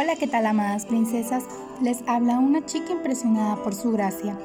Hola, 0.00 0.14
¿qué 0.14 0.28
tal 0.28 0.46
amadas 0.46 0.86
princesas? 0.86 1.42
Les 1.82 2.04
habla 2.06 2.38
una 2.38 2.64
chica 2.64 2.92
impresionada 2.92 3.56
por 3.64 3.74
su 3.74 3.90
gracia 3.90 4.38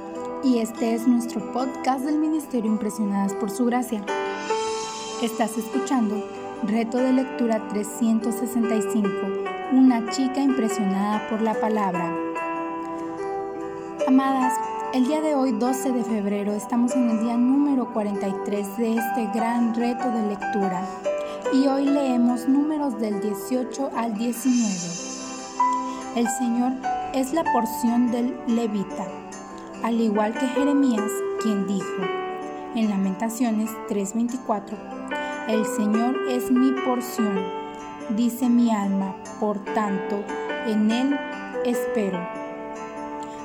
y 0.43 0.57
este 0.57 0.95
es 0.95 1.07
nuestro 1.07 1.53
podcast 1.53 2.03
del 2.03 2.17
Ministerio 2.17 2.71
Impresionadas 2.71 3.33
por 3.35 3.51
su 3.51 3.65
gracia. 3.65 4.03
Estás 5.21 5.55
escuchando 5.55 6.27
Reto 6.63 6.97
de 6.97 7.13
Lectura 7.13 7.67
365, 7.67 9.07
una 9.73 10.09
chica 10.09 10.41
impresionada 10.41 11.29
por 11.29 11.39
la 11.43 11.53
palabra. 11.53 12.11
Amadas, 14.07 14.55
el 14.95 15.05
día 15.05 15.21
de 15.21 15.35
hoy 15.35 15.51
12 15.51 15.91
de 15.91 16.03
febrero 16.03 16.53
estamos 16.53 16.95
en 16.95 17.11
el 17.11 17.19
día 17.19 17.37
número 17.37 17.93
43 17.93 18.77
de 18.77 18.95
este 18.95 19.27
gran 19.35 19.75
reto 19.75 20.09
de 20.09 20.29
lectura 20.29 20.83
y 21.53 21.67
hoy 21.67 21.85
leemos 21.85 22.49
números 22.49 22.99
del 22.99 23.21
18 23.21 23.91
al 23.95 24.15
19. 24.17 25.12
El 26.15 26.27
Señor 26.27 26.73
es 27.15 27.33
la 27.33 27.43
porción 27.43 28.11
del 28.11 28.37
levita, 28.45 29.07
al 29.81 29.99
igual 29.99 30.33
que 30.33 30.45
Jeremías, 30.45 31.11
quien 31.41 31.65
dijo 31.65 32.03
en 32.75 32.89
Lamentaciones 32.91 33.71
3:24, 33.87 34.77
El 35.47 35.65
Señor 35.65 36.15
es 36.29 36.51
mi 36.51 36.71
porción, 36.85 37.41
dice 38.15 38.47
mi 38.47 38.69
alma, 38.69 39.15
por 39.39 39.57
tanto, 39.73 40.23
en 40.67 40.91
Él 40.91 41.19
espero. 41.65 42.19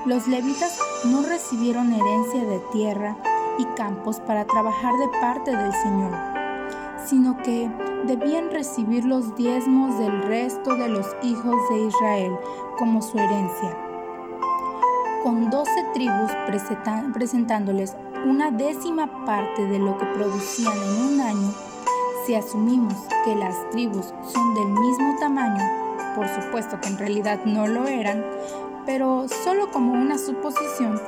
Los 0.04 0.28
levitas 0.28 0.78
no 1.06 1.22
recibieron 1.22 1.90
herencia 1.90 2.44
de 2.44 2.60
tierra 2.70 3.16
y 3.58 3.64
campos 3.76 4.20
para 4.20 4.44
trabajar 4.44 4.92
de 4.92 5.08
parte 5.22 5.56
del 5.56 5.72
Señor, 5.72 6.12
sino 7.08 7.36
que 7.38 7.70
debían 8.06 8.50
recibir 8.50 9.04
los 9.04 9.34
diezmos 9.34 9.98
del 9.98 10.22
resto 10.22 10.74
de 10.74 10.88
los 10.88 11.06
hijos 11.22 11.54
de 11.70 11.86
Israel 11.86 12.32
como 12.76 13.00
su 13.00 13.18
herencia. 13.18 13.76
Con 15.22 15.50
doce 15.50 15.84
tribus 15.94 16.30
presentándoles 17.12 17.96
una 18.26 18.50
décima 18.50 19.24
parte 19.24 19.66
de 19.66 19.78
lo 19.78 19.96
que 19.96 20.06
producían 20.06 20.76
en 20.76 21.14
un 21.14 21.20
año, 21.20 21.52
si 22.26 22.34
asumimos 22.34 22.94
que 23.24 23.34
las 23.34 23.68
tribus 23.70 24.12
son 24.32 24.54
del 24.54 24.68
mismo 24.68 25.16
tamaño, 25.18 25.64
por 26.14 26.28
supuesto 26.28 26.80
que 26.80 26.88
en 26.88 26.98
realidad 26.98 27.40
no 27.44 27.66
lo 27.66 27.86
eran, 27.86 28.24
pero 28.84 29.26
solo 29.28 29.70
como 29.70 29.92
una 29.92 30.18
suposición, 30.18 31.00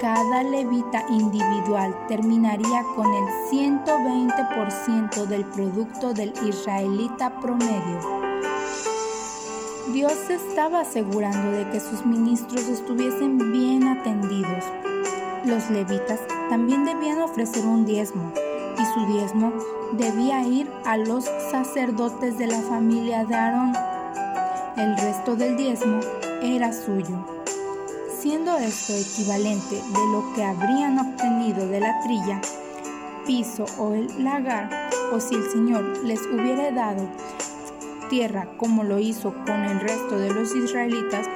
cada 0.00 0.42
levita 0.42 1.04
individual 1.08 1.94
terminaría 2.08 2.82
con 2.94 3.06
el 3.06 3.24
120% 3.50 5.26
del 5.26 5.44
producto 5.44 6.12
del 6.12 6.32
israelita 6.44 7.38
promedio. 7.40 8.00
Dios 9.92 10.30
estaba 10.30 10.80
asegurando 10.80 11.50
de 11.52 11.68
que 11.70 11.80
sus 11.80 12.04
ministros 12.04 12.62
estuviesen 12.68 13.52
bien 13.52 13.86
atendidos. 13.86 14.64
Los 15.44 15.70
levitas 15.70 16.20
también 16.48 16.84
debían 16.84 17.20
ofrecer 17.20 17.64
un 17.64 17.84
diezmo 17.84 18.32
y 18.78 18.84
su 18.94 19.06
diezmo 19.12 19.52
debía 19.92 20.42
ir 20.42 20.70
a 20.84 20.96
los 20.96 21.24
sacerdotes 21.50 22.38
de 22.38 22.46
la 22.46 22.60
familia 22.62 23.24
de 23.24 23.34
Aarón. 23.34 23.72
El 24.76 24.96
resto 24.96 25.36
del 25.36 25.56
diezmo 25.56 26.00
era 26.42 26.72
suyo 26.72 27.33
siendo 28.24 28.56
esto 28.56 28.94
equivalente 28.94 29.74
de 29.74 30.06
lo 30.10 30.32
que 30.34 30.42
habrían 30.42 30.98
obtenido 30.98 31.68
de 31.68 31.78
la 31.78 32.00
trilla, 32.04 32.40
piso 33.26 33.66
o 33.76 33.92
el 33.92 34.24
lagar, 34.24 34.88
o 35.12 35.20
si 35.20 35.34
el 35.34 35.50
Señor 35.50 35.84
les 36.04 36.22
hubiera 36.22 36.70
dado 36.70 37.06
tierra 38.08 38.48
como 38.56 38.82
lo 38.82 38.98
hizo 38.98 39.34
con 39.44 39.62
el 39.64 39.78
resto 39.78 40.16
de 40.16 40.32
los 40.32 40.56
israelitas, 40.56 41.26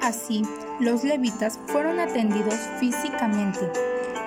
así 0.00 0.42
los 0.78 1.02
levitas 1.02 1.58
fueron 1.66 1.98
atendidos 1.98 2.54
físicamente 2.78 3.72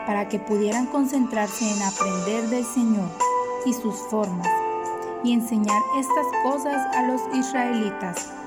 para 0.05 0.27
que 0.27 0.39
pudieran 0.39 0.85
concentrarse 0.87 1.63
en 1.63 1.81
aprender 1.81 2.43
del 2.49 2.65
Señor 2.65 3.07
y 3.65 3.71
sus 3.71 3.95
formas 4.09 4.49
y 5.23 5.31
enseñar 5.31 5.81
estas 5.97 6.25
cosas 6.43 6.93
a 6.93 7.03
los 7.03 7.21
israelitas 7.33 8.42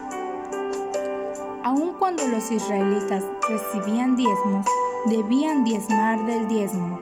Aun 1.67 1.95
cuando 1.95 2.29
los 2.29 2.53
israelitas 2.53 3.25
recibían 3.49 4.15
diezmos, 4.15 4.65
debían 5.07 5.65
diezmar 5.65 6.25
del 6.25 6.47
diezmo. 6.47 7.01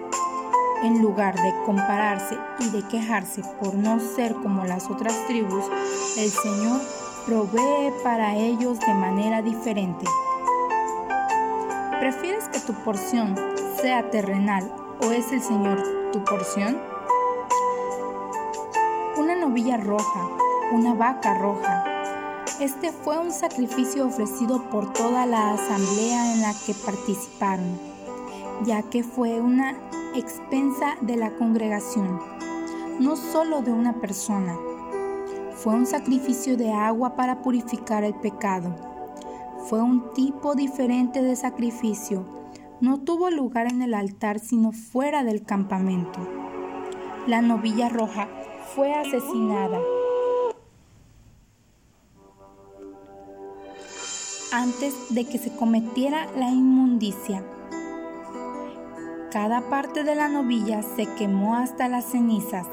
En 0.82 1.02
lugar 1.02 1.34
de 1.34 1.52
compararse 1.66 2.38
y 2.60 2.70
de 2.70 2.82
quejarse 2.88 3.42
por 3.60 3.74
no 3.74 4.00
ser 4.00 4.34
como 4.36 4.64
las 4.64 4.88
otras 4.88 5.26
tribus, 5.26 5.66
el 6.16 6.30
Señor 6.30 6.80
provee 7.26 7.92
para 8.02 8.36
ellos 8.36 8.80
de 8.80 8.94
manera 8.94 9.42
diferente. 9.42 10.06
¿Prefieres 12.00 12.48
que 12.48 12.60
tu 12.60 12.72
porción 12.72 13.34
sea 13.82 14.08
terrenal 14.08 14.74
o 15.06 15.10
es 15.10 15.30
el 15.30 15.42
Señor 15.42 16.10
tu 16.10 16.24
porción? 16.24 16.80
Una 19.18 19.34
novilla 19.34 19.76
roja, 19.76 20.30
una 20.72 20.94
vaca 20.94 21.34
roja, 21.34 21.93
este 22.60 22.92
fue 22.92 23.18
un 23.18 23.32
sacrificio 23.32 24.06
ofrecido 24.06 24.62
por 24.70 24.92
toda 24.92 25.26
la 25.26 25.54
asamblea 25.54 26.34
en 26.34 26.42
la 26.42 26.54
que 26.66 26.72
participaron, 26.74 27.78
ya 28.64 28.82
que 28.82 29.02
fue 29.02 29.40
una 29.40 29.76
expensa 30.14 30.94
de 31.00 31.16
la 31.16 31.34
congregación, 31.34 32.20
no 33.00 33.16
solo 33.16 33.60
de 33.62 33.72
una 33.72 34.00
persona. 34.00 34.56
Fue 35.56 35.74
un 35.74 35.86
sacrificio 35.86 36.56
de 36.56 36.72
agua 36.72 37.16
para 37.16 37.42
purificar 37.42 38.04
el 38.04 38.14
pecado. 38.14 38.74
Fue 39.66 39.82
un 39.82 40.12
tipo 40.12 40.54
diferente 40.54 41.22
de 41.22 41.34
sacrificio. 41.34 42.24
No 42.80 43.00
tuvo 43.00 43.30
lugar 43.30 43.66
en 43.66 43.82
el 43.82 43.94
altar 43.94 44.38
sino 44.38 44.70
fuera 44.70 45.24
del 45.24 45.42
campamento. 45.42 46.20
La 47.26 47.42
novilla 47.42 47.88
roja 47.88 48.28
fue 48.74 48.92
asesinada 48.92 49.80
antes 54.54 54.94
de 55.12 55.24
que 55.24 55.38
se 55.38 55.50
cometiera 55.50 56.28
la 56.36 56.48
inmundicia. 56.48 57.42
Cada 59.32 59.62
parte 59.62 60.04
de 60.04 60.14
la 60.14 60.28
novilla 60.28 60.80
se 60.94 61.06
quemó 61.14 61.56
hasta 61.56 61.88
las 61.88 62.04
cenizas. 62.04 62.64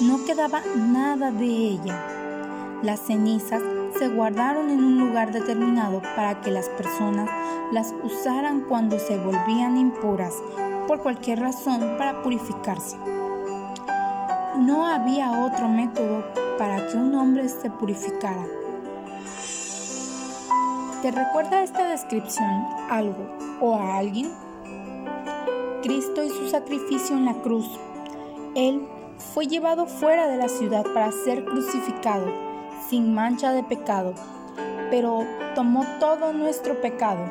No 0.00 0.24
quedaba 0.24 0.60
nada 0.76 1.30
de 1.30 1.46
ella. 1.46 2.80
Las 2.82 2.98
cenizas 2.98 3.62
se 3.96 4.08
guardaron 4.08 4.70
en 4.70 4.82
un 4.82 4.98
lugar 4.98 5.30
determinado 5.30 6.02
para 6.16 6.40
que 6.40 6.50
las 6.50 6.68
personas 6.70 7.30
las 7.70 7.94
usaran 8.02 8.62
cuando 8.62 8.98
se 8.98 9.16
volvían 9.18 9.76
impuras 9.76 10.34
por 10.88 11.00
cualquier 11.00 11.38
razón 11.38 11.94
para 11.96 12.22
purificarse. 12.22 12.96
No 14.58 14.84
había 14.84 15.44
otro 15.44 15.68
método 15.68 16.24
para 16.58 16.88
que 16.88 16.96
un 16.96 17.14
hombre 17.14 17.48
se 17.48 17.70
purificara 17.70 18.44
¿Te 21.02 21.10
recuerda 21.10 21.64
esta 21.64 21.88
descripción 21.88 22.64
algo 22.88 23.26
o 23.60 23.74
a 23.74 23.96
alguien? 23.96 24.30
Cristo 25.82 26.22
y 26.22 26.30
su 26.30 26.48
sacrificio 26.48 27.16
en 27.16 27.24
la 27.24 27.34
cruz. 27.42 27.68
Él 28.54 28.86
fue 29.34 29.48
llevado 29.48 29.86
fuera 29.86 30.28
de 30.28 30.36
la 30.36 30.48
ciudad 30.48 30.86
para 30.94 31.10
ser 31.10 31.44
crucificado, 31.44 32.26
sin 32.88 33.12
mancha 33.14 33.50
de 33.50 33.64
pecado, 33.64 34.14
pero 34.92 35.26
tomó 35.56 35.84
todo 35.98 36.32
nuestro 36.32 36.80
pecado. 36.80 37.24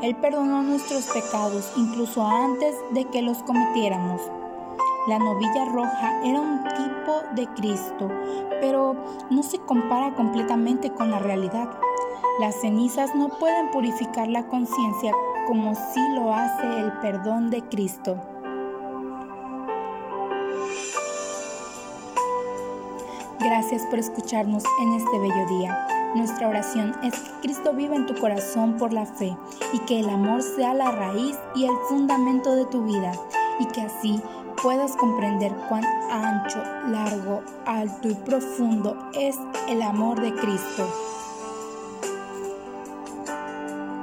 Él 0.00 0.16
perdonó 0.16 0.62
nuestros 0.62 1.04
pecados 1.08 1.70
incluso 1.76 2.26
antes 2.26 2.74
de 2.92 3.04
que 3.04 3.20
los 3.20 3.42
cometiéramos. 3.42 4.22
La 5.06 5.18
novilla 5.18 5.66
roja 5.66 6.18
era 6.24 6.40
un 6.40 6.64
tipo 6.64 7.20
de 7.34 7.46
Cristo, 7.48 8.08
pero 8.62 8.96
no 9.28 9.42
se 9.42 9.58
compara 9.58 10.14
completamente 10.14 10.90
con 10.90 11.10
la 11.10 11.18
realidad. 11.18 11.68
Las 12.40 12.60
cenizas 12.60 13.14
no 13.14 13.28
pueden 13.28 13.70
purificar 13.70 14.28
la 14.28 14.46
conciencia 14.46 15.12
como 15.46 15.74
si 15.74 16.00
lo 16.14 16.34
hace 16.34 16.66
el 16.80 16.92
perdón 17.00 17.50
de 17.50 17.62
Cristo. 17.62 18.16
Gracias 23.40 23.86
por 23.86 23.98
escucharnos 23.98 24.64
en 24.82 24.94
este 24.94 25.18
bello 25.18 25.46
día. 25.58 25.86
Nuestra 26.14 26.48
oración 26.48 26.94
es 27.02 27.14
que 27.14 27.30
Cristo 27.42 27.72
viva 27.72 27.94
en 27.94 28.06
tu 28.06 28.14
corazón 28.16 28.76
por 28.76 28.92
la 28.92 29.06
fe 29.06 29.36
y 29.72 29.78
que 29.80 30.00
el 30.00 30.08
amor 30.08 30.42
sea 30.42 30.74
la 30.74 30.90
raíz 30.90 31.38
y 31.54 31.64
el 31.66 31.76
fundamento 31.88 32.56
de 32.56 32.64
tu 32.66 32.84
vida 32.84 33.12
y 33.60 33.66
que 33.66 33.82
así 33.82 34.20
puedas 34.62 34.96
comprender 34.96 35.52
cuán 35.68 35.84
ancho, 36.10 36.58
largo, 36.88 37.42
alto 37.66 38.08
y 38.08 38.14
profundo 38.14 38.96
es 39.14 39.36
el 39.68 39.82
amor 39.82 40.20
de 40.20 40.34
Cristo. 40.34 40.88